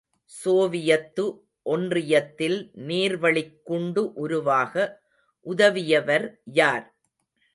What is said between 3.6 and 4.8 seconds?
குண்டு உருவாக